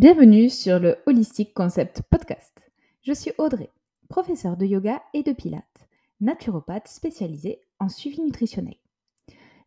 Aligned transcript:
Bienvenue 0.00 0.48
sur 0.48 0.78
le 0.78 0.96
Holistic 1.04 1.52
Concept 1.52 2.00
Podcast. 2.08 2.58
Je 3.02 3.12
suis 3.12 3.32
Audrey, 3.36 3.68
professeure 4.08 4.56
de 4.56 4.64
yoga 4.64 5.02
et 5.12 5.22
de 5.22 5.34
pilates, 5.34 5.88
naturopathe 6.22 6.88
spécialisée 6.88 7.60
en 7.80 7.90
suivi 7.90 8.22
nutritionnel. 8.22 8.76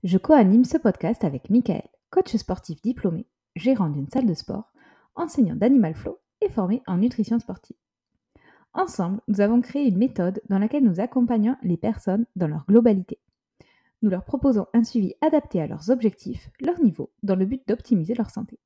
Je 0.03 0.17
co-anime 0.17 0.65
ce 0.65 0.79
podcast 0.79 1.23
avec 1.23 1.51
Michael, 1.51 1.87
coach 2.09 2.35
sportif 2.35 2.81
diplômé, 2.81 3.27
gérant 3.55 3.89
d'une 3.89 4.09
salle 4.09 4.25
de 4.25 4.33
sport, 4.33 4.73
enseignant 5.13 5.55
d'animal 5.55 5.93
flow 5.93 6.17
et 6.41 6.49
formé 6.49 6.81
en 6.87 6.97
nutrition 6.97 7.37
sportive. 7.37 7.77
Ensemble, 8.73 9.21
nous 9.27 9.39
avons 9.39 9.61
créé 9.61 9.87
une 9.87 9.99
méthode 9.99 10.41
dans 10.49 10.57
laquelle 10.57 10.83
nous 10.83 10.99
accompagnons 10.99 11.57
les 11.61 11.77
personnes 11.77 12.25
dans 12.35 12.47
leur 12.47 12.65
globalité. 12.65 13.19
Nous 14.01 14.09
leur 14.09 14.25
proposons 14.25 14.65
un 14.73 14.83
suivi 14.83 15.13
adapté 15.21 15.61
à 15.61 15.67
leurs 15.67 15.91
objectifs, 15.91 16.49
leur 16.59 16.81
niveau, 16.81 17.11
dans 17.21 17.35
le 17.35 17.45
but 17.45 17.61
d'optimiser 17.67 18.15
leur 18.15 18.31
santé. 18.31 18.57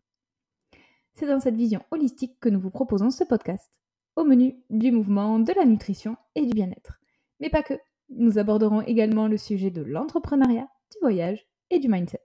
C'est 1.18 1.26
dans 1.26 1.40
cette 1.40 1.56
vision 1.56 1.82
holistique 1.90 2.40
que 2.40 2.48
nous 2.48 2.60
vous 2.60 2.70
proposons 2.70 3.10
ce 3.10 3.24
podcast, 3.24 3.72
au 4.16 4.24
menu 4.24 4.56
du 4.70 4.92
mouvement, 4.92 5.40
de 5.40 5.52
la 5.52 5.66
nutrition 5.66 6.16
et 6.36 6.46
du 6.46 6.54
bien-être. 6.54 7.00
Mais 7.40 7.50
pas 7.50 7.64
que, 7.64 7.74
nous 8.10 8.38
aborderons 8.38 8.82
également 8.82 9.28
le 9.28 9.38
sujet 9.38 9.72
de 9.72 9.82
l'entrepreneuriat, 9.82 10.68
du 10.92 10.98
voyage 11.02 11.48
et 11.72 11.80
du 11.80 11.88
mindset. 11.88 12.22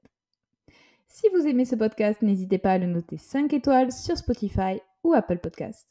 Si 1.08 1.26
vous 1.30 1.46
aimez 1.46 1.64
ce 1.64 1.74
podcast, 1.74 2.20
n'hésitez 2.20 2.58
pas 2.58 2.72
à 2.72 2.78
le 2.78 2.86
noter 2.86 3.16
5 3.16 3.50
étoiles 3.54 3.92
sur 3.92 4.18
Spotify 4.18 4.78
ou 5.04 5.14
Apple 5.14 5.38
Podcast, 5.38 5.88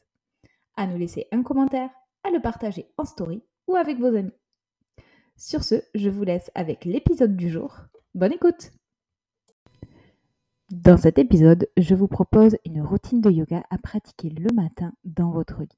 à 0.75 0.85
nous 0.85 0.97
laisser 0.97 1.27
un 1.31 1.41
commentaire, 1.41 1.89
à 2.23 2.29
le 2.29 2.39
partager 2.39 2.85
en 2.99 3.05
story 3.05 3.41
ou 3.65 3.77
avec 3.77 3.97
vos 3.97 4.15
amis. 4.15 4.37
Sur 5.37 5.63
ce, 5.63 5.81
je 5.95 6.09
vous 6.09 6.23
laisse 6.23 6.51
avec 6.53 6.85
l'épisode 6.85 7.35
du 7.35 7.49
jour. 7.49 7.77
Bonne 8.13 8.33
écoute 8.33 8.71
dans 10.71 10.95
cet 10.95 11.19
épisode, 11.19 11.67
je 11.75 11.95
vous 11.95 12.07
propose 12.07 12.55
une 12.65 12.81
routine 12.81 13.19
de 13.19 13.29
yoga 13.29 13.63
à 13.69 13.77
pratiquer 13.77 14.29
le 14.29 14.53
matin 14.55 14.93
dans 15.03 15.29
votre 15.29 15.61
lit. 15.61 15.77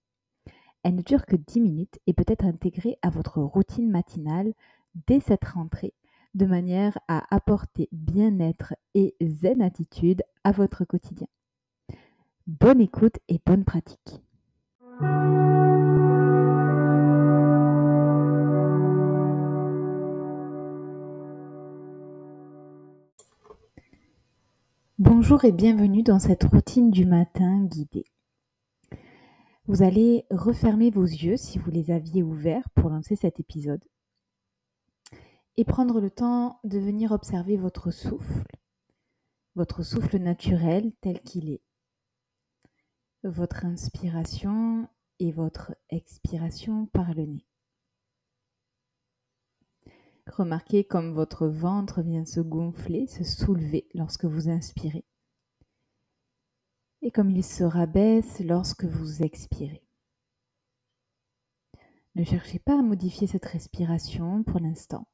Elle 0.83 0.95
ne 0.95 1.01
dure 1.01 1.25
que 1.25 1.35
10 1.35 1.61
minutes 1.61 1.99
et 2.05 2.13
peut 2.13 2.25
être 2.27 2.45
intégrée 2.45 2.97
à 3.01 3.09
votre 3.09 3.41
routine 3.41 3.89
matinale 3.89 4.53
dès 5.07 5.19
cette 5.19 5.45
rentrée, 5.45 5.95
de 6.35 6.45
manière 6.45 6.97
à 7.07 7.23
apporter 7.35 7.89
bien-être 7.91 8.75
et 8.93 9.15
zen 9.19 9.63
attitude 9.63 10.21
à 10.43 10.51
votre 10.51 10.85
quotidien. 10.85 11.27
Bonne 12.45 12.81
écoute 12.81 13.17
et 13.29 13.39
bonne 13.43 13.65
pratique. 13.65 14.21
Bonjour 25.05 25.43
et 25.43 25.51
bienvenue 25.51 26.01
dans 26.01 26.17
cette 26.17 26.45
routine 26.45 26.89
du 26.89 27.05
matin 27.05 27.65
guidée. 27.65 28.05
Vous 29.65 29.83
allez 29.83 30.25
refermer 30.31 30.91
vos 30.91 31.03
yeux 31.03 31.35
si 31.35 31.59
vous 31.59 31.69
les 31.69 31.91
aviez 31.91 32.23
ouverts 32.23 32.69
pour 32.69 32.89
lancer 32.89 33.17
cet 33.17 33.37
épisode 33.37 33.83
et 35.57 35.65
prendre 35.65 35.99
le 35.99 36.09
temps 36.09 36.61
de 36.63 36.79
venir 36.79 37.11
observer 37.11 37.57
votre 37.57 37.91
souffle, 37.91 38.47
votre 39.55 39.83
souffle 39.83 40.19
naturel 40.19 40.93
tel 41.01 41.19
qu'il 41.19 41.49
est, 41.49 41.63
votre 43.25 43.65
inspiration 43.65 44.87
et 45.19 45.33
votre 45.33 45.75
expiration 45.89 46.85
par 46.85 47.13
le 47.13 47.25
nez. 47.25 47.45
Remarquez 50.27 50.85
comme 50.85 51.13
votre 51.13 51.47
ventre 51.47 52.01
vient 52.01 52.25
se 52.25 52.39
gonfler, 52.39 53.07
se 53.07 53.23
soulever 53.23 53.87
lorsque 53.93 54.25
vous 54.25 54.49
inspirez. 54.49 55.05
Et 57.01 57.11
comme 57.11 57.29
il 57.29 57.43
se 57.43 57.63
rabaisse 57.63 58.39
lorsque 58.39 58.85
vous 58.85 59.21
expirez. 59.21 59.83
Ne 62.15 62.23
cherchez 62.23 62.59
pas 62.59 62.79
à 62.79 62.81
modifier 62.81 63.27
cette 63.27 63.45
respiration 63.45 64.43
pour 64.43 64.59
l'instant. 64.59 65.07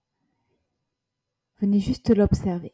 Venez 1.60 1.80
juste 1.80 2.16
l'observer. 2.16 2.74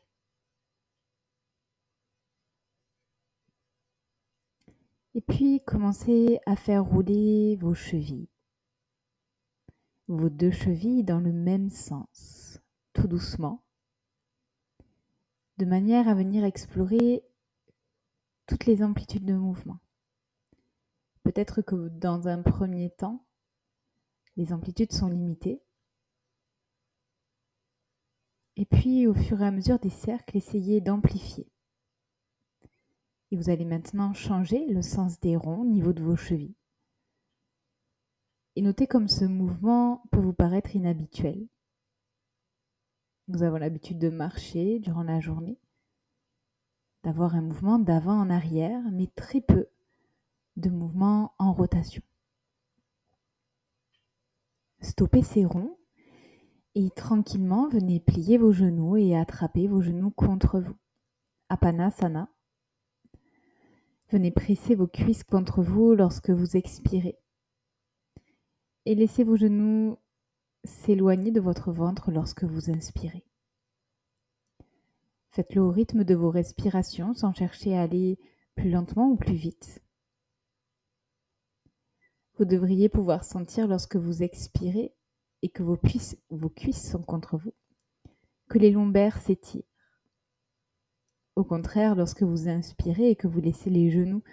Et 5.14 5.22
puis 5.22 5.62
commencez 5.66 6.40
à 6.46 6.58
faire 6.58 6.84
rouler 6.84 7.56
vos 7.56 7.74
chevilles 7.74 8.28
vos 10.08 10.30
deux 10.30 10.52
chevilles 10.52 11.04
dans 11.04 11.20
le 11.20 11.34
même 11.34 11.70
sens, 11.70 12.60
tout 12.94 13.08
doucement, 13.08 13.64
de 15.58 15.66
manière 15.66 16.08
à 16.08 16.14
venir 16.14 16.44
explorer 16.44 17.24
toutes 18.46 18.66
les 18.66 18.84
amplitudes 18.84 19.26
de 19.26 19.34
mouvement. 19.34 19.80
Peut-être 21.24 21.62
que 21.62 21.88
dans 21.90 22.28
un 22.28 22.42
premier 22.42 22.92
temps, 22.92 23.26
les 24.38 24.54
amplitudes 24.54 24.92
sont 24.92 25.08
limitées. 25.08 25.62
Et 28.58 28.66
puis, 28.66 29.08
au 29.08 29.14
fur 29.14 29.42
et 29.42 29.46
à 29.46 29.52
mesure 29.52 29.80
des 29.80 29.90
cercles, 29.90 30.38
essayez 30.38 30.82
d'amplifier. 30.82 31.50
Et 33.32 33.38
vous 33.38 33.50
allez 33.50 33.66
maintenant 33.66 34.14
changer 34.14 34.66
le 34.68 34.82
sens 34.82 35.20
des 35.20 35.36
ronds 35.36 35.62
au 35.62 35.66
niveau 35.66 35.94
de 35.94 36.04
vos 36.04 36.16
chevilles. 36.16 36.56
Et 38.56 38.62
notez 38.62 38.88
comme 38.88 39.10
ce 39.10 39.26
mouvement 39.26 40.04
peut 40.12 40.20
vous 40.20 40.34
paraître 40.34 40.76
inhabituel. 40.76 41.48
Nous 43.28 43.44
avons 43.44 43.58
l'habitude 43.58 43.98
de 43.98 44.10
marcher 44.10 44.80
durant 44.80 45.04
la 45.04 45.20
journée, 45.20 45.60
d'avoir 47.04 47.36
un 47.36 47.42
mouvement 47.42 47.80
d'avant 47.80 48.20
en 48.20 48.30
arrière, 48.30 48.82
mais 48.92 49.08
très 49.08 49.42
peu 49.42 49.68
de 50.58 50.70
mouvements 50.70 51.34
en 51.38 51.52
rotation. 51.52 52.04
Stoppez 54.80 55.24
ces 55.24 55.44
ronds 55.44 55.78
et 56.76 56.92
tranquillement 56.92 57.68
venez 57.68 58.00
plier 58.00 58.38
vos 58.38 58.52
genoux 58.52 58.96
et 58.96 59.18
attraper 59.18 59.68
vos 59.68 59.82
genoux 59.82 60.12
contre 60.12 60.60
vous. 60.60 60.76
Apanasana. 61.50 62.30
Venez 64.12 64.32
presser 64.32 64.76
vos 64.76 64.88
cuisses 64.88 65.24
contre 65.24 65.64
vous 65.64 65.96
lorsque 65.96 66.30
vous 66.30 66.56
expirez 66.56 67.18
et 68.86 68.96
laissez 68.96 69.24
vos 69.24 69.36
genoux 69.36 69.98
s'éloigner 70.64 71.32
de 71.32 71.40
votre 71.40 71.72
ventre 71.72 72.12
lorsque 72.12 72.44
vous 72.44 72.70
inspirez. 72.70 73.26
Faites-le 75.32 75.62
au 75.62 75.72
rythme 75.72 76.04
de 76.04 76.16
vos 76.16 76.30
respirations 76.30 77.14
sans 77.14 77.34
chercher 77.34 77.76
à 77.76 77.82
aller 77.82 78.18
plus 78.56 78.70
lentement 78.70 79.10
ou 79.10 79.18
plus 79.18 79.36
vite. 79.36 79.84
Vous 82.38 82.46
devriez 82.46 82.90
pouvoir 82.90 83.24
sentir 83.24 83.68
lorsque 83.68 83.96
vous 83.96 84.24
expirez 84.24 84.94
et 85.42 85.50
que 85.50 85.64
vos 85.64 85.78
cuisses, 85.78 86.18
sont 86.90 87.02
contre 87.02 87.38
vous, 87.38 87.54
que 88.50 88.58
les 88.58 88.72
lombaires 88.72 89.20
s'étirent. 89.22 89.64
Au 91.36 91.44
contraire, 91.44 91.96
lorsque 91.96 92.24
vous 92.24 92.48
inspirez 92.48 93.10
et 93.10 93.16
que 93.16 93.28
vous 93.28 93.42
laissez 93.42 93.70
les 93.70 93.92
genoux 93.92 94.24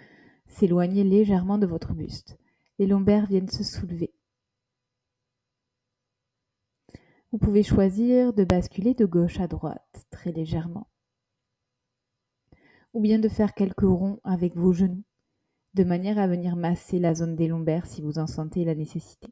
s'éloigner 0.47 1.03
légèrement 1.03 1.57
de 1.57 1.65
votre 1.65 1.93
buste, 1.93 2.37
les 2.79 2.87
lombaires 2.87 3.27
viennent 3.27 3.49
se 3.49 3.63
soulever 3.63 4.13
Vous 7.33 7.39
pouvez 7.39 7.63
choisir 7.63 8.31
de 8.31 8.43
basculer 8.43 8.93
de 8.93 9.07
gauche 9.07 9.39
à 9.39 9.47
droite 9.47 10.05
très 10.11 10.31
légèrement. 10.31 10.85
Ou 12.93 13.01
bien 13.01 13.17
de 13.17 13.27
faire 13.27 13.55
quelques 13.55 13.81
ronds 13.81 14.19
avec 14.23 14.55
vos 14.55 14.71
genoux, 14.71 15.03
de 15.73 15.83
manière 15.83 16.19
à 16.19 16.27
venir 16.27 16.55
masser 16.55 16.99
la 16.99 17.15
zone 17.15 17.35
des 17.35 17.47
lombaires 17.47 17.87
si 17.87 18.03
vous 18.03 18.19
en 18.19 18.27
sentez 18.27 18.63
la 18.65 18.75
nécessité. 18.75 19.29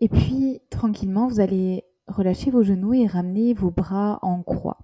Et 0.00 0.08
puis, 0.08 0.60
tranquillement, 0.70 1.28
vous 1.28 1.38
allez 1.38 1.84
relâcher 2.08 2.50
vos 2.50 2.64
genoux 2.64 2.94
et 2.94 3.06
ramener 3.06 3.54
vos 3.54 3.70
bras 3.70 4.18
en 4.22 4.42
croix. 4.42 4.83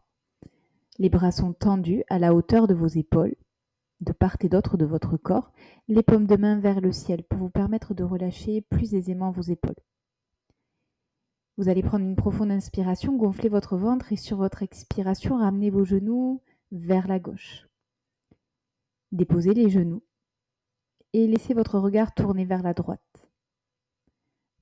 Les 1.00 1.08
bras 1.08 1.32
sont 1.32 1.55
tendus 1.55 2.05
à 2.11 2.19
la 2.19 2.35
hauteur 2.35 2.67
de 2.67 2.75
vos 2.75 2.87
épaules, 2.87 3.35
de 4.00 4.12
part 4.12 4.37
et 4.41 4.50
d'autre 4.50 4.76
de 4.76 4.85
votre 4.85 5.17
corps, 5.17 5.50
les 5.88 6.02
paumes 6.02 6.26
de 6.26 6.37
main 6.37 6.61
vers 6.61 6.82
le 6.82 6.93
ciel 6.93 7.25
pour 7.25 7.38
vous 7.38 7.49
permettre 7.49 7.94
de 7.94 8.05
relâcher 8.05 8.61
plus 8.61 8.93
aisément 8.93 9.31
vos 9.31 9.41
épaules. 9.41 9.81
Vous 11.56 11.70
allez 11.70 11.82
prendre 11.82 12.05
une 12.05 12.17
profonde 12.17 12.50
inspiration, 12.50 13.17
gonfler 13.17 13.49
votre 13.49 13.79
ventre 13.79 14.12
et 14.12 14.17
sur 14.17 14.37
votre 14.37 14.62
expiration, 14.62 15.38
ramener 15.38 15.70
vos 15.70 15.87
genoux 15.87 16.43
vers 16.70 17.08
la 17.08 17.19
gauche. 17.19 17.67
Déposez 19.11 19.55
les 19.55 19.70
genoux 19.70 20.02
et 21.14 21.26
laissez 21.26 21.55
votre 21.55 21.79
regard 21.79 22.12
tourner 22.12 22.44
vers 22.44 22.62
la 22.62 22.75
droite. 22.75 23.31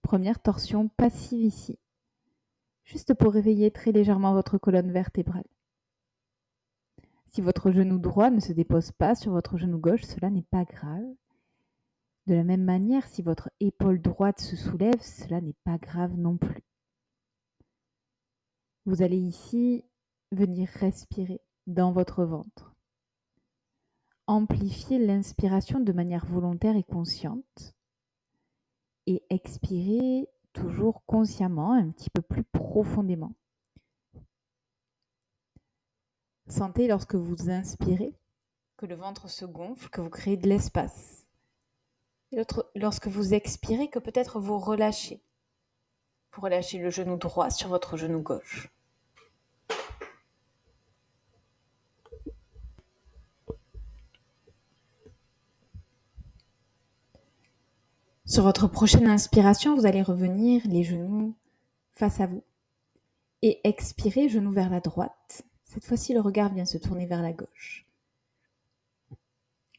Première 0.02 0.40
torsion 0.40 0.86
passive 0.86 1.44
ici, 1.44 1.80
juste 2.84 3.12
pour 3.14 3.32
réveiller 3.32 3.72
très 3.72 3.90
légèrement 3.90 4.34
votre 4.34 4.56
colonne 4.56 4.92
vertébrale. 4.92 5.42
Si 7.30 7.40
votre 7.40 7.70
genou 7.70 7.98
droit 7.98 8.30
ne 8.30 8.40
se 8.40 8.52
dépose 8.52 8.92
pas 8.92 9.14
sur 9.14 9.32
votre 9.32 9.58
genou 9.58 9.78
gauche, 9.78 10.02
cela 10.02 10.30
n'est 10.30 10.42
pas 10.50 10.64
grave. 10.64 11.04
De 12.26 12.34
la 12.34 12.44
même 12.44 12.64
manière, 12.64 13.06
si 13.06 13.22
votre 13.22 13.50
épaule 13.60 14.00
droite 14.00 14.40
se 14.40 14.56
soulève, 14.56 15.00
cela 15.00 15.40
n'est 15.40 15.56
pas 15.64 15.78
grave 15.78 16.14
non 16.16 16.36
plus. 16.36 16.62
Vous 18.86 19.02
allez 19.02 19.18
ici 19.18 19.84
venir 20.32 20.68
respirer 20.74 21.40
dans 21.66 21.92
votre 21.92 22.24
ventre. 22.24 22.74
Amplifier 24.26 24.98
l'inspiration 24.98 25.80
de 25.80 25.92
manière 25.92 26.26
volontaire 26.26 26.76
et 26.76 26.82
consciente 26.82 27.74
et 29.06 29.22
expirer 29.30 30.28
toujours 30.52 31.02
consciemment 31.06 31.72
un 31.72 31.90
petit 31.90 32.10
peu 32.10 32.20
plus 32.20 32.44
profondément. 32.44 33.32
Sentez 36.48 36.88
lorsque 36.88 37.14
vous 37.14 37.50
inspirez 37.50 38.14
que 38.78 38.86
le 38.86 38.94
ventre 38.94 39.28
se 39.28 39.44
gonfle, 39.44 39.90
que 39.90 40.00
vous 40.00 40.08
créez 40.08 40.36
de 40.36 40.48
l'espace. 40.48 41.26
Lorsque 42.74 43.08
vous 43.08 43.34
expirez, 43.34 43.88
que 43.88 43.98
peut-être 43.98 44.40
vous 44.40 44.58
relâchez. 44.58 45.22
Vous 46.32 46.40
relâchez 46.40 46.78
le 46.78 46.90
genou 46.90 47.16
droit 47.16 47.50
sur 47.50 47.68
votre 47.68 47.96
genou 47.96 48.22
gauche. 48.22 48.70
Sur 58.24 58.42
votre 58.42 58.68
prochaine 58.68 59.08
inspiration, 59.08 59.74
vous 59.74 59.86
allez 59.86 60.02
revenir 60.02 60.62
les 60.66 60.84
genoux 60.84 61.34
face 61.94 62.20
à 62.20 62.26
vous 62.26 62.44
et 63.42 63.66
expirer, 63.66 64.28
genou 64.28 64.52
vers 64.52 64.70
la 64.70 64.80
droite. 64.80 65.44
Cette 65.78 65.86
fois-ci, 65.86 66.12
le 66.12 66.18
regard 66.18 66.52
vient 66.52 66.64
se 66.64 66.76
tourner 66.76 67.06
vers 67.06 67.22
la 67.22 67.32
gauche. 67.32 67.86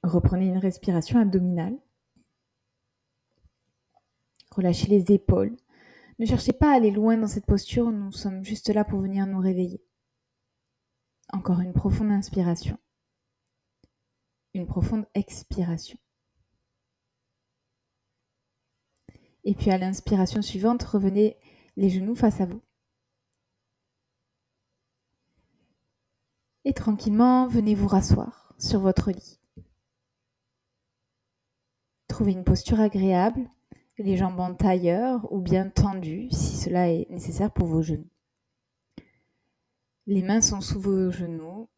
Reprenez 0.02 0.46
une 0.46 0.58
respiration 0.58 1.20
abdominale. 1.20 1.78
Relâchez 4.52 4.88
les 4.88 5.12
épaules. 5.12 5.58
Ne 6.18 6.26
cherchez 6.26 6.54
pas 6.54 6.72
à 6.72 6.76
aller 6.78 6.92
loin 6.92 7.18
dans 7.18 7.28
cette 7.28 7.46
posture, 7.46 7.92
nous 7.92 8.14
sommes 8.14 8.46
juste 8.46 8.70
là 8.70 8.86
pour 8.86 9.02
venir 9.02 9.28
nous 9.28 9.42
réveiller. 9.42 9.84
Encore 11.34 11.60
une 11.60 11.74
profonde 11.74 12.12
inspiration. 12.12 12.78
Une 14.54 14.68
profonde 14.68 15.06
expiration. 15.16 16.00
Et 19.44 19.54
puis 19.54 19.70
à 19.70 19.78
l'inspiration 19.78 20.42
suivante, 20.42 20.82
revenez 20.82 21.36
les 21.76 21.90
genoux 21.90 22.16
face 22.16 22.40
à 22.40 22.46
vous. 22.46 22.62
Et 26.66 26.74
tranquillement, 26.74 27.48
venez 27.48 27.74
vous 27.74 27.88
rasseoir 27.88 28.54
sur 28.58 28.80
votre 28.82 29.12
lit. 29.12 29.40
Trouvez 32.08 32.34
une 32.34 32.44
posture 32.44 32.80
agréable, 32.80 33.50
les 33.98 34.18
jambes 34.18 34.40
en 34.40 34.54
tailleur 34.54 35.32
ou 35.32 35.40
bien 35.40 35.70
tendues 35.70 36.30
si 36.32 36.58
cela 36.58 36.90
est 36.90 37.10
nécessaire 37.10 37.52
pour 37.52 37.68
vos 37.68 37.82
genoux. 37.82 38.10
Les 40.08 40.24
mains 40.24 40.42
sont 40.42 40.62
sous 40.62 40.80
vos 40.80 41.12
genoux, 41.12 41.70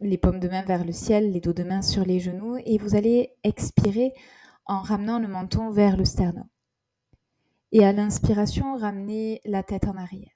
les 0.00 0.18
paumes 0.18 0.40
de 0.40 0.48
main 0.48 0.62
vers 0.62 0.84
le 0.84 0.92
ciel, 0.92 1.32
les 1.32 1.40
dos 1.40 1.52
de 1.52 1.64
main 1.64 1.82
sur 1.82 2.04
les 2.04 2.20
genoux 2.20 2.56
et 2.64 2.78
vous 2.78 2.94
allez 2.94 3.32
expirer 3.42 4.12
en 4.66 4.80
ramenant 4.80 5.18
le 5.18 5.28
menton 5.28 5.70
vers 5.70 5.96
le 5.96 6.04
sternum. 6.04 6.46
Et 7.72 7.84
à 7.84 7.92
l'inspiration, 7.92 8.76
ramenez 8.76 9.40
la 9.44 9.62
tête 9.62 9.86
en 9.86 9.96
arrière. 9.96 10.33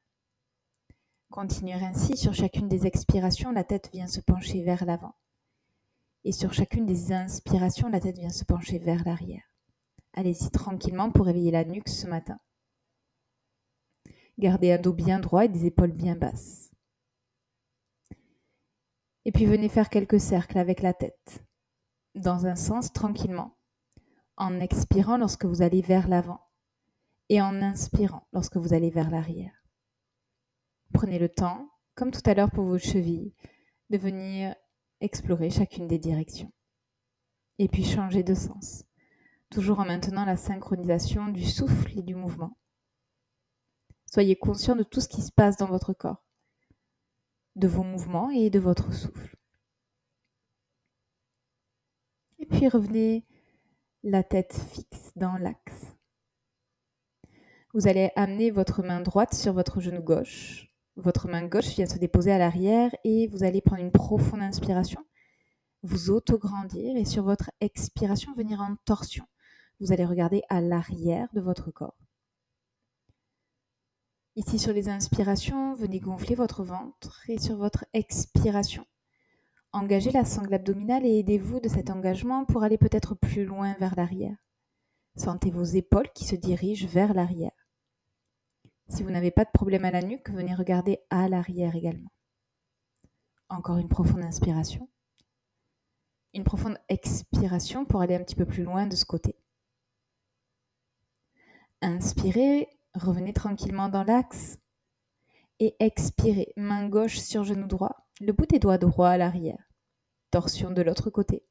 Continuez 1.31 1.85
ainsi, 1.85 2.17
sur 2.17 2.33
chacune 2.33 2.69
des 2.69 2.87
expirations, 2.87 3.53
la 3.53 3.63
tête 3.63 3.91
vient 3.93 4.07
se 4.07 4.21
pencher 4.21 4.63
vers 4.63 4.87
l'avant. 4.87 5.15
Et 6.25 6.33
sur 6.33 6.55
chacune 6.55 6.87
des 6.87 7.13
inspirations, 7.13 7.91
la 7.91 8.01
tête 8.01 8.19
vient 8.19 8.31
se 8.31 8.45
pencher 8.45 8.79
vers 8.79 9.05
l'arrière. 9.05 9.43
Allez-y 10.15 10.51
tranquillement 10.51 11.11
pour 11.11 11.27
réveiller 11.27 11.51
la 11.51 11.65
nuque 11.65 11.89
ce 11.89 12.07
matin. 12.07 12.41
Gardez 14.39 14.73
un 14.73 14.79
dos 14.79 14.95
bien 14.95 15.21
droit 15.21 15.45
et 15.45 15.49
des 15.49 15.67
épaules 15.67 15.93
bien 15.93 16.17
basses. 16.17 16.71
Et 19.27 19.33
puis 19.33 19.45
venez 19.45 19.69
faire 19.69 19.91
quelques 19.91 20.21
cercles 20.21 20.59
avec 20.59 20.81
la 20.81 20.95
tête, 20.95 21.45
dans 22.15 22.47
un 22.47 22.57
sens 22.57 22.93
tranquillement, 22.93 23.55
en 24.37 24.61
expirant 24.61 25.19
lorsque 25.19 25.45
vous 25.45 25.61
allez 25.61 25.83
vers 25.83 26.09
l'avant 26.09 26.41
et 27.29 27.43
en 27.43 27.61
inspirant 27.61 28.27
lorsque 28.33 28.57
vous 28.57 28.73
allez 28.73 28.91
vers 28.91 29.11
l'arrière. 29.11 29.53
Prenez 30.93 31.19
le 31.19 31.29
temps, 31.29 31.71
comme 31.95 32.11
tout 32.11 32.23
à 32.25 32.35
l'heure 32.35 32.51
pour 32.51 32.65
vos 32.65 32.79
chevilles, 32.79 33.35
de 33.91 33.99
venir 33.99 34.55
explorer 35.01 35.51
chacune 35.51 35.87
des 35.87 35.99
directions. 35.99 36.53
Et 37.59 37.69
puis 37.69 37.85
changer 37.85 38.23
de 38.23 38.35
sens, 38.35 38.85
toujours 39.51 39.81
en 39.81 39.85
maintenant 39.85 40.25
la 40.25 40.37
synchronisation 40.37 41.29
du 41.29 41.45
souffle 41.45 41.99
et 41.99 42.03
du 42.03 42.15
mouvement. 42.15 42.57
Soyez 44.07 44.37
conscient 44.37 44.77
de 44.77 44.85
tout 44.85 45.01
ce 45.01 45.09
qui 45.09 45.23
se 45.23 45.33
passe 45.33 45.57
dans 45.57 45.67
votre 45.67 45.93
corps, 45.93 46.25
de 47.57 47.69
vos 47.69 47.83
mouvements 47.83 48.31
et 48.31 48.51
de 48.51 48.59
votre 48.59 48.93
souffle. 48.93 49.37
Et 52.39 52.47
puis 52.47 52.69
revenez 52.69 53.27
la 54.03 54.23
tête 54.23 54.55
fixe 54.73 55.13
dans 55.17 55.37
l'axe 55.37 55.99
vous 57.75 57.87
allez 57.87 58.11
amener 58.17 58.51
votre 58.51 58.83
main 58.83 59.01
droite 59.01 59.35
sur 59.35 59.53
votre 59.53 59.81
genou 59.81 60.03
gauche. 60.03 60.69
Votre 60.99 61.29
main 61.29 61.47
gauche 61.47 61.77
vient 61.77 61.87
se 61.87 61.97
déposer 61.97 62.33
à 62.33 62.39
l'arrière 62.39 62.91
et 63.05 63.29
vous 63.29 63.45
allez 63.45 63.61
prendre 63.61 63.83
une 63.83 63.93
profonde 63.93 64.43
inspiration, 64.43 65.01
vous 65.85 66.11
auto-grandir 66.11 66.97
et 66.97 67.05
sur 67.05 67.23
votre 67.23 67.53
expiration 67.61 68.35
venir 68.35 68.61
en 68.61 68.75
torsion. 68.85 69.25
Vous 69.79 69.93
allez 69.93 70.05
regarder 70.05 70.43
à 70.49 70.61
l'arrière 70.61 71.29
de 71.35 71.41
votre 71.41 71.71
corps. 71.71 71.97
Ici 74.35 74.59
sur 74.59 74.73
les 74.73 74.89
inspirations, 74.89 75.73
venez 75.75 76.01
gonfler 76.01 76.35
votre 76.35 76.65
ventre 76.65 77.23
et 77.29 77.39
sur 77.39 77.57
votre 77.57 77.85
expiration, 77.93 78.85
engagez 79.73 80.11
la 80.11 80.25
sangle 80.25 80.55
abdominale 80.55 81.07
et 81.07 81.21
aidez-vous 81.21 81.61
de 81.61 81.69
cet 81.69 81.91
engagement 81.91 82.45
pour 82.45 82.65
aller 82.65 82.77
peut-être 82.77 83.15
plus 83.15 83.45
loin 83.45 83.77
vers 83.79 83.95
l'arrière. 83.95 84.37
Sentez 85.15 85.53
vos 85.53 85.63
épaules 85.63 86.11
qui 86.13 86.25
se 86.25 86.35
dirigent 86.35 86.89
vers 86.89 87.15
l'arrière. 87.15 87.68
Si 88.89 89.03
vous 89.03 89.11
n'avez 89.11 89.31
pas 89.31 89.45
de 89.45 89.51
problème 89.53 89.85
à 89.85 89.91
la 89.91 90.03
nuque, 90.03 90.31
venez 90.31 90.55
regarder 90.55 91.01
à 91.11 91.29
l'arrière 91.29 91.77
également. 91.77 92.11
Encore 93.49 93.79
une 93.79 93.89
profonde 93.89 94.23
inspiration. 94.23 94.89
Une 96.35 96.45
profonde 96.45 96.79
expiration 96.89 97.85
pour 97.85 98.01
aller 98.01 98.15
un 98.15 98.23
petit 98.23 98.35
peu 98.35 98.47
plus 98.47 98.63
loin 98.63 98.87
de 98.87 98.97
ce 98.97 99.05
côté. 99.05 99.37
Inspirez, 101.83 102.69
revenez 102.95 103.33
tranquillement 103.33 103.89
dans 103.89 104.05
l'axe. 104.05 104.59
Et 105.61 105.77
expirez, 105.81 106.53
main 106.57 106.89
gauche 106.89 107.19
sur 107.19 107.45
genou 107.45 107.67
droit, 107.67 108.07
le 108.21 108.33
bout 108.33 108.47
des 108.47 108.59
doigts 108.59 108.79
droits 108.79 109.11
à 109.11 109.19
l'arrière. 109.19 109.71
Torsion 110.31 110.71
de 110.71 110.83
l'autre 110.83 111.11
côté. 111.11 111.45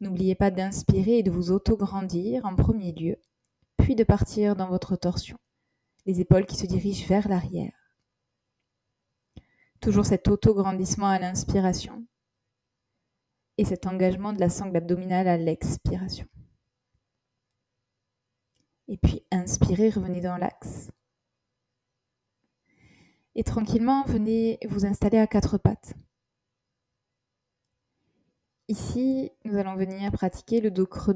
N'oubliez 0.00 0.34
pas 0.34 0.50
d'inspirer 0.50 1.18
et 1.18 1.22
de 1.22 1.30
vous 1.30 1.50
auto-grandir 1.50 2.44
en 2.44 2.56
premier 2.56 2.92
lieu, 2.92 3.16
puis 3.78 3.94
de 3.94 4.04
partir 4.04 4.56
dans 4.56 4.68
votre 4.68 4.96
torsion, 4.96 5.38
les 6.06 6.20
épaules 6.20 6.46
qui 6.46 6.56
se 6.56 6.66
dirigent 6.66 7.06
vers 7.06 7.28
l'arrière. 7.28 7.96
Toujours 9.80 10.06
cet 10.06 10.28
auto-grandissement 10.28 11.08
à 11.08 11.18
l'inspiration 11.18 12.06
et 13.58 13.64
cet 13.64 13.86
engagement 13.86 14.32
de 14.32 14.40
la 14.40 14.48
sangle 14.48 14.76
abdominale 14.76 15.28
à 15.28 15.36
l'expiration. 15.36 16.26
Et 18.88 18.96
puis 18.96 19.24
inspirez, 19.30 19.90
revenez 19.90 20.20
dans 20.20 20.36
l'axe. 20.36 20.90
Et 23.34 23.44
tranquillement, 23.44 24.04
venez 24.04 24.58
vous 24.68 24.84
installer 24.84 25.18
à 25.18 25.26
quatre 25.26 25.58
pattes. 25.58 25.94
Ici, 28.68 29.30
nous 29.44 29.56
allons 29.56 29.76
venir 29.76 30.12
pratiquer 30.12 30.60
le 30.60 30.70
dos 30.70 30.86
creux. 30.86 31.14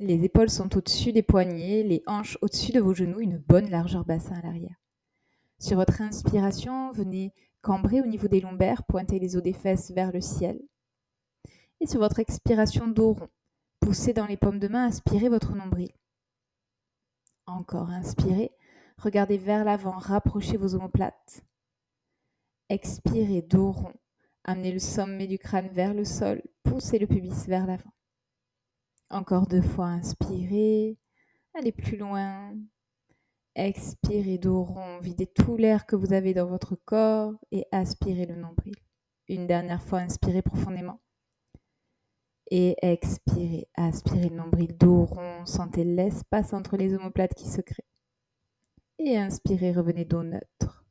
Les 0.00 0.24
épaules 0.24 0.50
sont 0.50 0.76
au-dessus 0.76 1.12
des 1.12 1.22
poignets, 1.22 1.84
les 1.84 2.02
hanches 2.06 2.36
au-dessus 2.42 2.72
de 2.72 2.80
vos 2.80 2.94
genoux, 2.94 3.20
une 3.20 3.38
bonne 3.38 3.70
largeur 3.70 4.04
bassin 4.04 4.34
à 4.34 4.42
l'arrière. 4.42 4.76
Sur 5.60 5.76
votre 5.76 6.00
inspiration, 6.02 6.90
venez 6.90 7.32
cambrer 7.62 8.00
au 8.00 8.06
niveau 8.06 8.26
des 8.26 8.40
lombaires, 8.40 8.82
pointez 8.84 9.20
les 9.20 9.36
os 9.36 9.42
des 9.42 9.52
fesses 9.52 9.92
vers 9.92 10.10
le 10.10 10.20
ciel. 10.20 10.60
Et 11.80 11.86
sur 11.86 12.00
votre 12.00 12.18
expiration, 12.18 12.88
dos 12.88 13.12
rond. 13.12 13.28
Poussez 13.78 14.12
dans 14.12 14.26
les 14.26 14.36
paumes 14.36 14.58
de 14.58 14.68
main, 14.68 14.86
aspirez 14.86 15.28
votre 15.28 15.54
nombril. 15.54 15.92
Encore, 17.46 17.90
inspirez, 17.90 18.50
regardez 18.98 19.38
vers 19.38 19.64
l'avant, 19.64 19.96
rapprochez 19.96 20.56
vos 20.56 20.74
omoplates. 20.74 21.44
Expirez, 22.68 23.42
dos 23.42 23.70
rond. 23.70 23.94
Amenez 24.42 24.72
le 24.72 24.78
sommet 24.80 25.26
du 25.26 25.38
crâne 25.38 25.68
vers 25.68 25.94
le 25.94 26.04
sol, 26.04 26.42
poussez 26.64 26.98
le 26.98 27.06
pubis 27.06 27.46
vers 27.46 27.66
l'avant. 27.66 27.92
Encore 29.10 29.46
deux 29.46 29.62
fois, 29.62 29.86
inspirez, 29.86 30.98
allez 31.54 31.72
plus 31.72 31.96
loin. 31.96 32.54
Expirez 33.54 34.38
dos 34.38 34.64
rond, 34.64 34.98
videz 35.00 35.26
tout 35.26 35.56
l'air 35.56 35.86
que 35.86 35.94
vous 35.94 36.12
avez 36.12 36.34
dans 36.34 36.46
votre 36.46 36.74
corps 36.74 37.34
et 37.52 37.66
aspirez 37.70 38.26
le 38.26 38.34
nombril. 38.34 38.74
Une 39.28 39.46
dernière 39.46 39.82
fois, 39.82 40.00
inspirez 40.00 40.42
profondément. 40.42 41.00
Et 42.50 42.76
expirez. 42.82 43.68
Aspirez 43.74 44.28
le 44.28 44.36
nombril 44.36 44.76
dos 44.76 45.04
rond. 45.04 45.46
Sentez 45.46 45.84
l'espace 45.84 46.52
entre 46.52 46.76
les 46.76 46.94
omoplates 46.94 47.34
qui 47.34 47.48
se 47.48 47.60
crée. 47.60 47.86
Et 48.98 49.16
inspirez, 49.16 49.72
revenez 49.72 50.04
dos 50.04 50.22
neutre. 50.22 50.84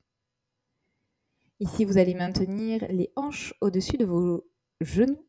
Ici, 1.60 1.86
vous 1.86 1.98
allez 1.98 2.15
maintenir 2.15 2.86
les 2.89 3.12
hanches 3.15 3.53
au-dessus 3.62 3.98
de 3.98 4.05
vos 4.05 4.46
genoux. 4.82 5.25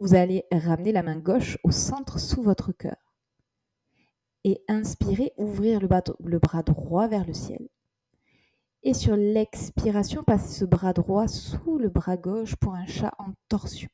Vous 0.00 0.14
allez 0.14 0.44
ramener 0.50 0.92
la 0.92 1.02
main 1.02 1.18
gauche 1.18 1.56
au 1.62 1.70
centre 1.70 2.18
sous 2.18 2.42
votre 2.42 2.72
cœur. 2.72 2.96
Et 4.42 4.60
inspirez, 4.68 5.32
ouvrir 5.36 5.80
le 5.80 5.86
bras, 6.38 6.62
droit 6.62 7.06
vers 7.08 7.24
le 7.24 7.32
ciel. 7.32 7.68
Et 8.82 8.92
sur 8.92 9.16
l'expiration, 9.16 10.24
passez 10.24 10.52
ce 10.52 10.64
bras 10.64 10.92
droit 10.92 11.28
sous 11.28 11.78
le 11.78 11.88
bras 11.88 12.16
gauche 12.16 12.56
pour 12.56 12.74
un 12.74 12.86
chat 12.86 13.14
en 13.18 13.32
torsion. 13.48 13.88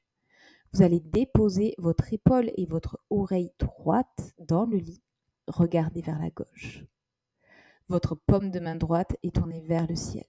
Vous 0.73 0.83
allez 0.83 1.01
déposer 1.01 1.75
votre 1.79 2.13
épaule 2.13 2.51
et 2.57 2.67
votre 2.67 2.99
oreille 3.11 3.53
droite 3.59 4.35
dans 4.39 4.65
le 4.65 4.79
lit. 4.79 5.03
Regardez 5.47 6.01
vers 6.01 6.19
la 6.19 6.31
gauche. 6.31 6.85
Votre 7.89 8.15
paume 8.15 8.51
de 8.51 8.61
main 8.61 8.77
droite 8.77 9.17
est 9.23 9.35
tournée 9.35 9.61
vers 9.61 9.87
le 9.87 9.97
ciel. 9.97 10.27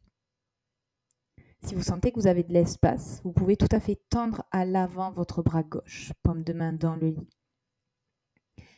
Si 1.63 1.75
vous 1.75 1.83
sentez 1.83 2.11
que 2.11 2.19
vous 2.19 2.27
avez 2.27 2.43
de 2.43 2.53
l'espace, 2.53 3.21
vous 3.23 3.31
pouvez 3.31 3.55
tout 3.55 3.67
à 3.71 3.79
fait 3.79 3.99
tendre 4.09 4.43
à 4.51 4.65
l'avant 4.65 5.11
votre 5.11 5.43
bras 5.43 5.63
gauche, 5.63 6.11
paume 6.23 6.43
de 6.43 6.53
main 6.53 6.73
dans 6.73 6.95
le 6.95 7.09
lit. 7.09 7.29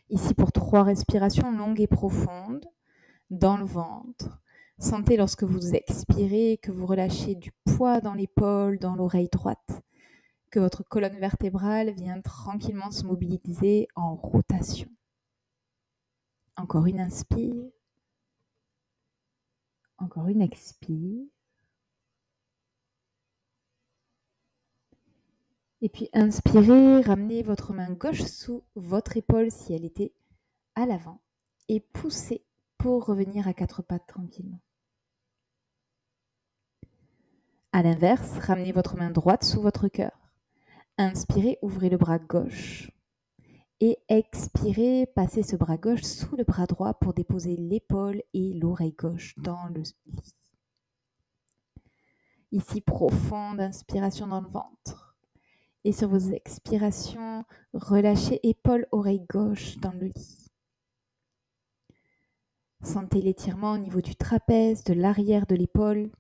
Ici 0.10 0.34
pour 0.34 0.52
trois 0.52 0.84
respirations 0.84 1.52
longues 1.52 1.80
et 1.80 1.88
profondes 1.88 2.66
dans 3.30 3.56
le 3.58 3.66
ventre. 3.66 4.42
Sentez 4.80 5.16
lorsque 5.16 5.44
vous 5.44 5.76
expirez 5.76 6.60
que 6.62 6.72
vous 6.72 6.86
relâchez 6.86 7.36
du 7.36 7.54
poids 7.64 8.02
dans 8.02 8.14
l'épaule, 8.14 8.78
dans 8.80 8.96
l'oreille 8.96 9.30
droite, 9.32 9.82
que 10.52 10.60
votre 10.60 10.84
colonne 10.84 11.18
vertébrale 11.18 11.92
vient 11.92 12.20
tranquillement 12.22 12.92
se 12.92 13.06
mobiliser 13.06 13.88
en 13.96 14.14
rotation. 14.14 14.90
Encore 16.58 16.86
une 16.86 17.00
inspire. 17.00 17.72
Encore 19.98 20.28
une 20.28 20.42
expire. 20.42 21.26
Et 25.84 25.90
puis 25.90 26.08
inspirez, 26.14 27.02
ramenez 27.02 27.44
votre 27.44 27.74
main 27.74 27.92
gauche 27.92 28.24
sous 28.24 28.64
votre 28.74 29.18
épaule 29.18 29.52
si 29.52 29.74
elle 29.74 29.84
était 29.84 30.14
à 30.76 30.86
l'avant 30.86 31.20
et 31.68 31.82
poussez 31.82 32.46
pour 32.78 33.06
revenir 33.06 33.50
à 33.50 33.54
quatre 33.54 33.82
pattes 33.82 34.08
tranquillement. 34.08 34.62
À 37.74 37.84
l'inverse, 37.84 38.40
ramenez 38.40 38.72
votre 38.72 38.96
main 38.96 39.12
droite 39.12 39.44
sous 39.44 39.60
votre 39.60 39.90
cœur. 39.90 40.18
Inspirez, 40.98 41.60
ouvrez 41.62 41.90
le 41.90 41.98
bras 41.98 42.18
gauche. 42.18 42.90
Et 43.82 43.98
expirez, 44.08 45.06
passez 45.06 45.44
ce 45.44 45.58
bras 45.58 45.76
gauche 45.76 46.04
sous 46.04 46.38
le 46.38 46.46
bras 46.46 46.66
droit 46.66 46.94
pour 46.94 47.14
déposer 47.14 47.58
l'épaule 47.58 48.24
et 48.34 48.54
l'oreille 48.54 48.94
gauche 48.94 49.38
dans 49.38 49.66
le 49.66 49.82
lit. 49.82 50.34
Ici, 52.54 52.80
profonde 52.80 53.60
inspiration 53.60 54.28
dans 54.28 54.40
le 54.40 54.48
ventre. 54.48 55.13
Et 55.86 55.92
sur 55.92 56.08
vos 56.08 56.32
expirations, 56.32 57.44
relâchez 57.74 58.40
épaule, 58.48 58.88
oreille 58.92 59.26
gauche 59.30 59.78
dans 59.78 59.92
le 59.92 60.08
lit. 60.08 60.48
Sentez 62.84 63.22
l'étirement 63.22 63.74
au 63.74 63.78
niveau 63.78 64.02
du 64.02 64.16
trapèze, 64.16 64.84
de 64.84 64.94
l'arrière 64.94 65.46
de 65.46 65.56
l'épaule. 65.56 66.12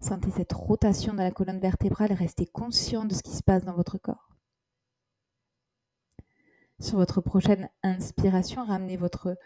Sentez 0.00 0.30
cette 0.30 0.52
rotation 0.52 1.12
dans 1.12 1.22
la 1.22 1.30
colonne 1.30 1.60
vertébrale. 1.60 2.12
Restez 2.12 2.46
conscient 2.46 3.04
de 3.04 3.14
ce 3.14 3.22
qui 3.22 3.32
se 3.36 3.42
passe 3.42 3.64
dans 3.64 3.74
votre 3.74 3.98
corps. 3.98 4.30
Sur 6.80 6.96
votre 6.96 7.20
prochaine 7.20 7.68
inspiration, 7.82 8.64
ramenez 8.64 8.96
votre 8.96 9.36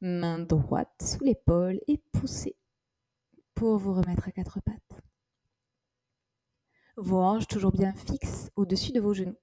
main 0.00 0.38
droite 0.38 1.02
sous 1.02 1.22
l'épaule 1.22 1.80
et 1.86 1.98
poussez 2.12 2.56
pour 3.54 3.76
vous 3.76 3.92
remettre 3.92 4.28
à 4.28 4.32
quatre 4.32 4.60
pattes. 4.62 5.07
Vos 7.00 7.22
hanches 7.22 7.46
toujours 7.46 7.70
bien 7.70 7.92
fixes 7.92 8.50
au-dessus 8.56 8.90
de 8.90 8.98
vos 8.98 9.14
genoux. 9.14 9.38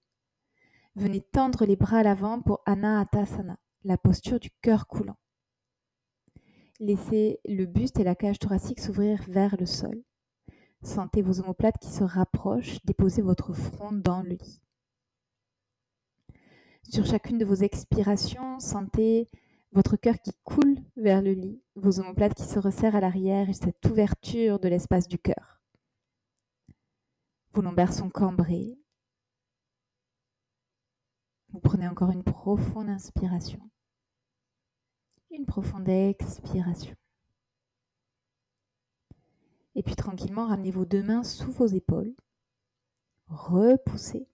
Venez 0.97 1.21
tendre 1.21 1.65
les 1.65 1.77
bras 1.77 1.99
à 1.99 2.03
l'avant 2.03 2.41
pour 2.41 2.61
Anahatasana, 2.65 3.57
la 3.85 3.97
posture 3.97 4.41
du 4.41 4.49
cœur 4.61 4.87
coulant. 4.87 5.15
Laissez 6.81 7.39
le 7.45 7.65
buste 7.65 7.97
et 7.97 8.03
la 8.03 8.13
cage 8.13 8.39
thoracique 8.39 8.81
s'ouvrir 8.81 9.23
vers 9.29 9.55
le 9.57 9.65
sol. 9.65 10.03
Sentez 10.81 11.21
vos 11.21 11.39
omoplates 11.39 11.77
qui 11.79 11.87
se 11.87 12.03
rapprochent. 12.03 12.83
Déposez 12.83 13.21
votre 13.21 13.53
front 13.53 13.93
dans 13.93 14.21
le 14.21 14.31
lit. 14.31 14.61
Sur 16.83 17.05
chacune 17.05 17.37
de 17.37 17.45
vos 17.45 17.55
expirations, 17.55 18.59
sentez 18.59 19.29
votre 19.71 19.95
cœur 19.95 20.19
qui 20.19 20.33
coule 20.43 20.75
vers 20.97 21.21
le 21.21 21.31
lit, 21.31 21.61
vos 21.75 22.01
omoplates 22.01 22.33
qui 22.33 22.43
se 22.43 22.59
resserrent 22.59 22.97
à 22.97 22.99
l'arrière 22.99 23.49
et 23.49 23.53
cette 23.53 23.85
ouverture 23.85 24.59
de 24.59 24.67
l'espace 24.67 25.07
du 25.07 25.19
cœur. 25.19 25.61
Vos 27.55 27.61
lombaires 27.61 27.93
sont 27.93 28.09
cambrés. 28.09 28.77
Vous 31.49 31.59
prenez 31.59 31.87
encore 31.87 32.11
une 32.11 32.23
profonde 32.23 32.89
inspiration 32.89 33.59
une 35.31 35.45
profonde 35.45 35.89
expiration. 35.89 36.95
Et 39.75 39.83
puis 39.83 39.95
tranquillement, 39.95 40.47
ramenez 40.47 40.71
vos 40.71 40.85
deux 40.85 41.03
mains 41.03 41.23
sous 41.23 41.51
vos 41.51 41.67
épaules. 41.67 42.15
Repoussez. 43.27 44.27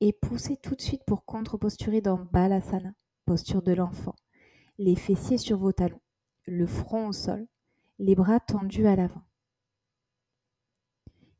Et 0.00 0.12
poussez 0.12 0.56
tout 0.56 0.74
de 0.74 0.80
suite 0.80 1.02
pour 1.06 1.24
contre-posturer 1.24 2.00
dans 2.00 2.18
Balasana, 2.18 2.92
posture 3.24 3.62
de 3.62 3.72
l'enfant. 3.72 4.14
Les 4.76 4.94
fessiers 4.94 5.38
sur 5.38 5.58
vos 5.58 5.72
talons, 5.72 6.02
le 6.46 6.66
front 6.66 7.08
au 7.08 7.12
sol, 7.12 7.46
les 7.98 8.14
bras 8.14 8.38
tendus 8.38 8.86
à 8.86 8.94
l'avant. 8.94 9.27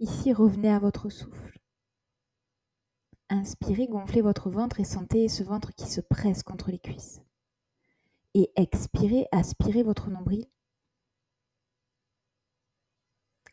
Ici, 0.01 0.33
revenez 0.33 0.71
à 0.71 0.79
votre 0.79 1.09
souffle. 1.09 1.59
Inspirez, 3.29 3.87
gonflez 3.89 4.23
votre 4.23 4.51
ventre 4.51 4.81
et 4.81 4.85
sentez 4.85 5.29
ce 5.29 5.43
ventre 5.43 5.73
qui 5.75 5.87
se 5.87 6.01
presse 6.01 6.43
contre 6.43 6.71
les 6.71 6.79
cuisses 6.79 7.21
et 8.35 8.53
expirez, 8.57 9.27
aspirez 9.33 9.83
votre 9.83 10.11
nombril. 10.11 10.47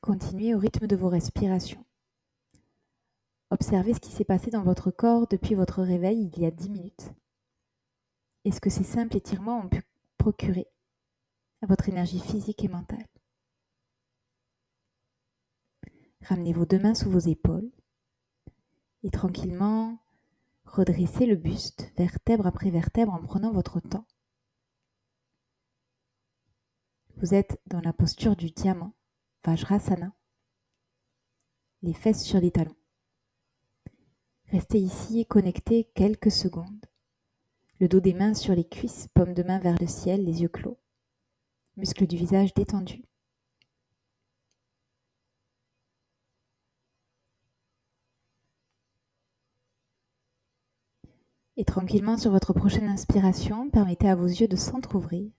Continuez 0.01 0.53
au 0.53 0.59
rythme 0.59 0.85
de 0.85 0.95
vos 0.95 1.09
respirations. 1.09 1.83
Observez 3.49 3.95
ce 3.95 3.99
qui 3.99 4.11
s'est 4.11 4.25
passé 4.25 4.51
dans 4.51 4.63
votre 4.63 4.91
corps 4.91 5.27
depuis 5.27 5.55
votre 5.55 5.81
réveil 5.81 6.29
il 6.31 6.39
y 6.39 6.45
a 6.45 6.51
10 6.51 6.69
minutes. 6.69 7.11
Et 8.43 8.51
ce 8.51 8.59
que 8.59 8.69
ces 8.69 8.83
simples 8.83 9.17
étirements 9.17 9.61
ont 9.61 9.69
pu 9.69 9.81
procurer 10.17 10.67
à 11.63 11.65
votre 11.65 11.89
énergie 11.89 12.19
physique 12.19 12.63
et 12.63 12.67
mentale? 12.67 13.07
Ramenez 16.27 16.53
vos 16.53 16.65
deux 16.65 16.79
mains 16.79 16.95
sous 16.95 17.11
vos 17.11 17.19
épaules 17.19 17.69
et 19.03 19.11
tranquillement 19.11 19.99
redressez 20.65 21.27
le 21.27 21.35
buste 21.35 21.91
vertèbre 21.97 22.47
après 22.47 22.71
vertèbre 22.71 23.13
en 23.13 23.21
prenant 23.21 23.51
votre 23.51 23.79
temps. 23.79 24.07
Vous 27.17 27.35
êtes 27.35 27.61
dans 27.67 27.79
la 27.79 27.93
posture 27.93 28.35
du 28.35 28.49
diamant, 28.49 28.93
Vajrasana, 29.43 30.13
les 31.83 31.93
fesses 31.93 32.23
sur 32.23 32.41
les 32.41 32.51
talons. 32.51 32.75
Restez 34.47 34.79
ici 34.79 35.19
et 35.19 35.25
connectez 35.25 35.91
quelques 35.93 36.31
secondes. 36.31 36.85
Le 37.79 37.87
dos 37.87 37.99
des 37.99 38.15
mains 38.15 38.33
sur 38.33 38.55
les 38.55 38.67
cuisses, 38.67 39.09
paume 39.13 39.35
de 39.35 39.43
main 39.43 39.59
vers 39.59 39.77
le 39.79 39.87
ciel, 39.87 40.25
les 40.25 40.41
yeux 40.41 40.49
clos. 40.49 40.79
Muscles 41.77 42.07
du 42.07 42.17
visage 42.17 42.55
détendus. 42.55 43.03
Et 51.57 51.65
tranquillement 51.65 52.17
sur 52.17 52.31
votre 52.31 52.53
prochaine 52.53 52.89
inspiration, 52.89 53.69
permettez 53.69 54.09
à 54.09 54.15
vos 54.15 54.27
yeux 54.27 54.47
de 54.47 54.55
s'entr'ouvrir 54.55 55.31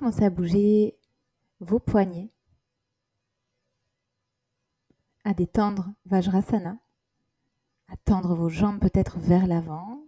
commencez 0.00 0.24
à 0.24 0.30
bouger 0.30 0.96
vos 1.60 1.78
poignets, 1.78 2.30
à 5.24 5.34
détendre 5.34 5.92
Vajrasana, 6.06 6.78
à 7.88 7.96
tendre 7.98 8.34
vos 8.34 8.48
jambes 8.48 8.80
peut-être 8.80 9.18
vers 9.18 9.46
l'avant. 9.46 10.02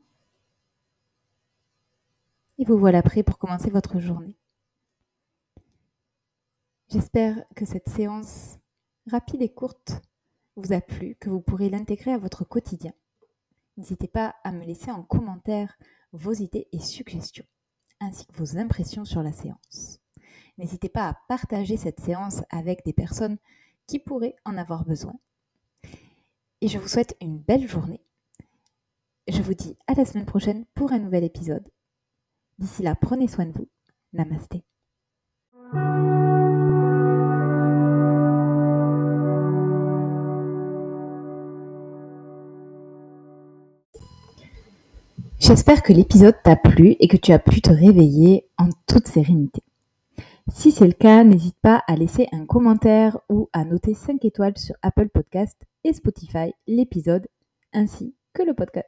Et 2.57 2.65
vous 2.65 2.79
voilà 2.79 3.03
prêt 3.03 3.23
pour 3.23 3.37
commencer 3.37 3.69
votre 3.69 3.99
journée. 3.99 4.39
J'espère 6.89 7.45
que 7.55 7.67
cette 7.67 7.91
séance 7.91 8.59
rapide 9.11 9.43
et 9.43 9.53
courte 9.53 10.01
vous 10.56 10.73
a 10.73 10.80
plu, 10.80 11.16
que 11.21 11.30
vous 11.30 11.40
pourrez 11.40 11.71
l'intégrer 11.71 12.12
à 12.12 12.18
votre 12.18 12.44
quotidien. 12.44 12.92
N'hésitez 13.76 14.09
pas 14.09 14.35
à 14.44 14.52
me 14.52 14.64
laisser 14.64 14.90
en 14.90 15.02
commentaire 15.02 15.76
vos 16.12 16.32
idées 16.32 16.68
et 16.73 16.78
suggestions 16.78 17.47
ainsi 18.02 18.26
que 18.26 18.37
vos 18.37 18.59
impressions 18.59 19.04
sur 19.04 19.23
la 19.23 19.32
séance. 19.32 20.00
N'hésitez 20.59 20.88
pas 20.88 21.09
à 21.09 21.18
partager 21.28 21.76
cette 21.76 22.00
séance 22.00 22.42
avec 22.50 22.85
des 22.85 22.92
personnes 22.92 23.38
qui 23.87 23.99
pourraient 23.99 24.37
en 24.44 24.59
avoir 24.59 24.85
besoin. 24.85 25.14
Et 26.61 26.68
je 26.68 26.78
vous 26.78 26.88
souhaite 26.88 27.16
une 27.21 27.38
belle 27.38 27.68
journée. 27.68 28.04
Je 29.28 29.42
vous 29.42 29.54
dis 29.54 29.76
à 29.87 29.94
la 29.94 30.04
semaine 30.04 30.26
prochaine 30.26 30.66
pour 30.75 30.92
un 30.92 30.99
nouvel 30.99 31.25
épisode. 31.25 31.68
D'ici 32.59 32.82
là, 32.82 32.94
prenez 32.94 33.28
soin 33.28 33.47
de 33.47 33.52
vous. 33.52 33.68
Namasté. 34.12 34.62
J'espère 45.45 45.83
que 45.83 45.93
l'épisode 45.93 46.37
t'a 46.45 46.55
plu 46.55 46.95
et 47.01 47.09
que 47.09 47.17
tu 47.17 47.33
as 47.33 47.41
pu 47.41 47.61
te 47.61 47.73
réveiller 47.73 48.49
en 48.59 48.69
toute 48.87 49.09
sérénité. 49.09 49.65
Si 50.47 50.71
c'est 50.71 50.87
le 50.87 50.93
cas, 50.93 51.25
n'hésite 51.25 51.59
pas 51.61 51.83
à 51.89 51.97
laisser 51.97 52.29
un 52.31 52.47
commentaire 52.47 53.19
ou 53.29 53.49
à 53.53 53.65
noter 53.65 53.93
5 53.93 54.25
étoiles 54.25 54.57
sur 54.57 54.77
Apple 54.83 55.09
Podcast 55.09 55.61
et 55.83 55.95
Spotify 55.95 56.55
l'épisode 56.69 57.27
ainsi 57.73 58.15
que 58.33 58.45
le 58.45 58.55
podcast. 58.55 58.87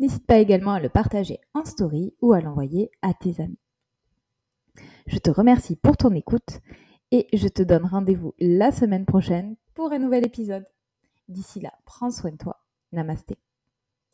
N'hésite 0.00 0.26
pas 0.26 0.38
également 0.38 0.72
à 0.72 0.80
le 0.80 0.88
partager 0.88 1.38
en 1.54 1.64
story 1.64 2.12
ou 2.20 2.32
à 2.32 2.40
l'envoyer 2.40 2.90
à 3.00 3.14
tes 3.14 3.40
amis. 3.40 3.60
Je 5.06 5.18
te 5.18 5.30
remercie 5.30 5.76
pour 5.76 5.96
ton 5.96 6.12
écoute 6.12 6.58
et 7.12 7.28
je 7.32 7.46
te 7.46 7.62
donne 7.62 7.86
rendez-vous 7.86 8.34
la 8.40 8.72
semaine 8.72 9.06
prochaine 9.06 9.54
pour 9.74 9.92
un 9.92 10.00
nouvel 10.00 10.26
épisode. 10.26 10.66
D'ici 11.28 11.60
là, 11.60 11.72
prends 11.84 12.10
soin 12.10 12.32
de 12.32 12.36
toi. 12.36 12.64
Namasté. 12.90 13.38